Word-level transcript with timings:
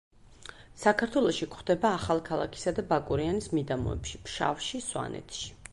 საქართველოში 0.83 1.47
გვხვდება 1.51 1.91
ახალქალაქისა 1.99 2.75
და 2.81 2.87
ბაკურიანის 2.95 3.53
მიდამოებში, 3.57 4.23
ფშავში, 4.29 4.85
სვანეთში. 4.93 5.59